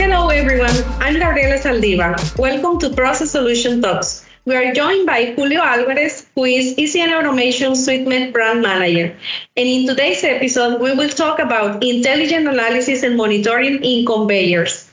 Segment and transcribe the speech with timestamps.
[0.00, 0.72] Hello, everyone.
[0.98, 2.38] I'm Gabriela Saldivar.
[2.38, 4.24] Welcome to Process Solution Talks.
[4.46, 9.14] We are joined by Julio Alvarez, who is ECN Automation SuiteMed brand manager.
[9.56, 14.90] And in today's episode, we will talk about intelligent analysis and monitoring in conveyors.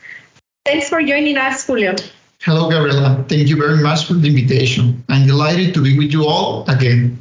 [0.66, 1.96] Thanks for joining us, Julio.
[2.42, 3.24] Hello, Gabriela.
[3.30, 5.06] Thank you very much for the invitation.
[5.08, 7.18] I'm delighted to be with you all again.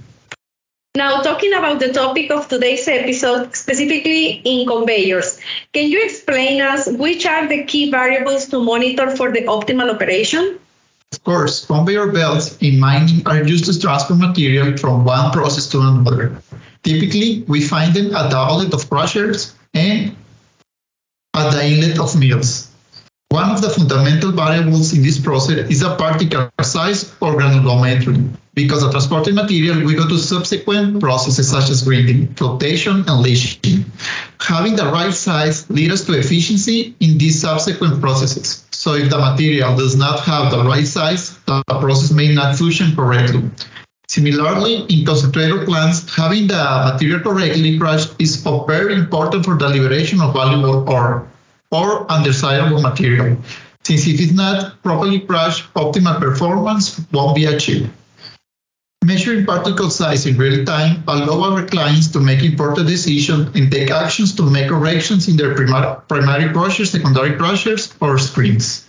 [0.95, 5.41] Now, talking about the topic of today's episode, specifically in conveyors,
[5.73, 10.59] can you explain us which are the key variables to monitor for the optimal operation?
[11.11, 15.81] Of course, conveyor belts in mining are used to transfer material from one process to
[15.81, 16.43] another.
[16.83, 20.15] Typically, we find them at the outlet of crushers and
[21.35, 22.71] at the inlet of mills.
[23.31, 28.37] One of the fundamental variables in this process is a particle size or granulometry.
[28.55, 33.87] Because of transported material, we go to subsequent processes such as grinding, flotation, and leaching.
[34.41, 38.67] Having the right size leads us to efficiency in these subsequent processes.
[38.71, 42.95] So if the material does not have the right size, the process may not function
[42.95, 43.49] correctly.
[44.09, 50.21] Similarly, in concentrator plants, having the material correctly crushed is very important for the liberation
[50.21, 51.27] of valuable ore
[51.71, 53.39] or undesirable material,
[53.83, 57.89] since if it's not properly crushed, optimal performance won't be achieved.
[59.03, 63.91] Measuring particle size in real time allow our clients to make important decisions and take
[63.91, 68.87] actions to make corrections in their primary, primary crushers, secondary crushers, or screens.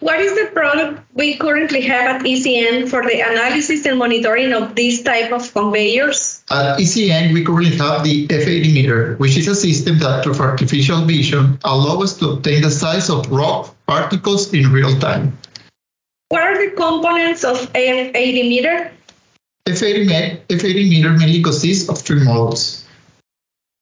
[0.00, 4.74] What is the product we currently have at ECN for the analysis and monitoring of
[4.74, 6.42] this type of conveyors?
[6.50, 11.04] At ECN, we currently have the F80 meter, which is a system that, through artificial
[11.04, 15.36] vision, allows us to obtain the size of rock particles in real time.
[16.28, 18.92] What are the components of F80 meter?
[19.66, 22.86] F80, F80 meter mainly consists of three models.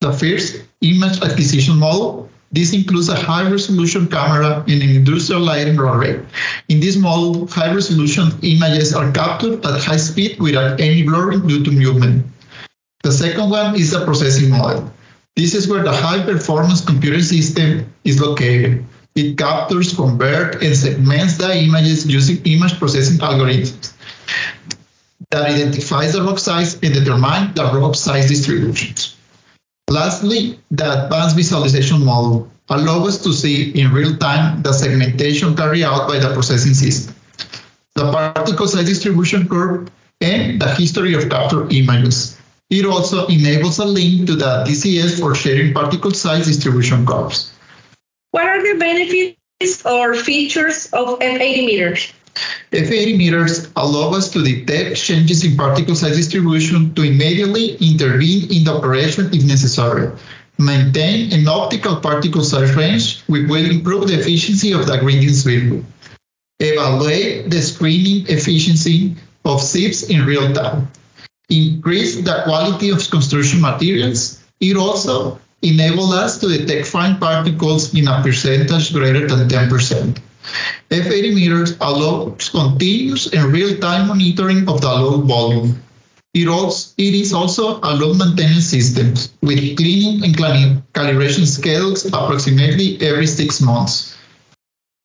[0.00, 5.78] The first, image acquisition model, this includes a high resolution camera and an industrial lighting
[5.78, 6.20] array.
[6.68, 11.64] In this model, high resolution images are captured at high speed without any blurring due
[11.64, 12.26] to movement.
[13.02, 14.92] The second one is the processing model.
[15.34, 18.84] This is where the high performance computer system is located.
[19.16, 23.94] It captures, converts, and segments the images using image processing algorithms
[25.30, 29.16] that identifies the rock size and determine the rock size distributions.
[29.88, 35.84] Lastly, the advanced visualization model allows us to see in real time the segmentation carried
[35.84, 37.14] out by the processing system,
[37.94, 39.88] the particle size distribution curve,
[40.20, 42.38] and the history of captured images.
[42.68, 47.55] It also enables a link to the DCS for sharing particle size distribution curves.
[48.36, 52.12] What are the benefits or features of F80 meters?
[52.70, 58.64] F80 meters allow us to detect changes in particle size distribution to immediately intervene in
[58.64, 60.12] the operation if necessary.
[60.58, 65.82] Maintain an optical particle size range, which will improve the efficiency of the grinding circuit.
[66.60, 70.88] Evaluate the screening efficiency of sieves in real time.
[71.48, 74.44] Increase the quality of construction materials.
[74.60, 80.20] It also enables us to detect fine particles in a percentage greater than 10%.
[80.90, 85.82] F80 meters allows continuous and real-time monitoring of the load volume.
[86.34, 93.00] It, also, it is also a load maintenance system with cleaning and calibration schedules approximately
[93.00, 94.16] every six months.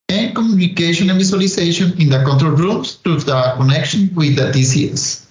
[0.10, 5.26] And communication and visualization in the control rooms through the connection with the DCS.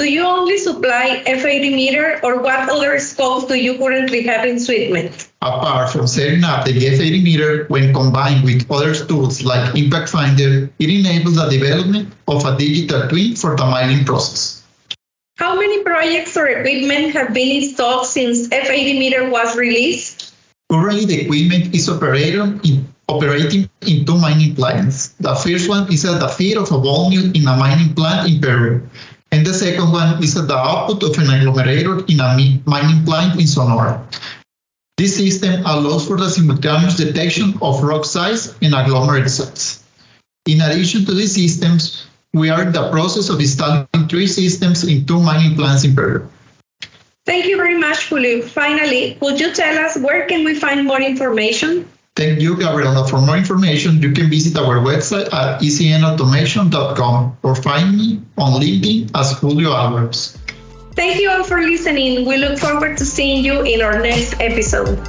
[0.00, 4.56] Do you only supply F80 meter or what other scopes do you currently have in
[4.56, 5.28] SuiteMed?
[5.44, 10.72] Apart from setting up the F80 meter when combined with other tools like Impact Finder,
[10.78, 14.64] it enables the development of a digital twin for the mining process.
[15.36, 20.32] How many projects or equipment have been installed since F80 meter was released?
[20.72, 25.12] Currently, the equipment is operating in, operating in two mining plants.
[25.20, 28.32] The first one is at the feed of a ball mill in a mining plant
[28.32, 28.88] in Peru
[29.32, 33.46] and the second one is the output of an agglomerator in a mining plant in
[33.46, 34.06] Sonora.
[34.96, 39.82] This system allows for the simultaneous detection of rock size and agglomerate size.
[40.46, 45.06] In addition to these systems, we are in the process of installing three systems in
[45.06, 46.28] two mining plants in Peru.
[47.24, 48.42] Thank you very much, Julio.
[48.42, 51.88] Finally, could you tell us where can we find more information?
[52.20, 53.08] Thank you, Gabriela.
[53.08, 59.10] For more information, you can visit our website at ecnautomation.com or find me on LinkedIn
[59.16, 60.36] as Julio Alvarez.
[60.92, 62.28] Thank you all for listening.
[62.28, 65.00] We look forward to seeing you in our next episode.